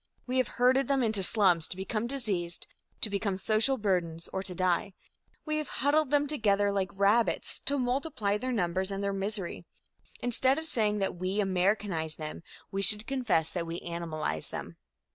[0.25, 2.65] We have herded them into slums to become diseased,
[3.01, 4.93] to become social burdens or to die.
[5.45, 9.63] We have huddled them together like rabbits to multiply their numbers and their misery.
[10.19, 12.41] Instead of saying that we Americanize them,
[12.71, 14.75] we should confess that we animalize them.